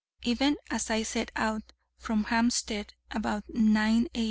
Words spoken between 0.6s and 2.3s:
as I set out from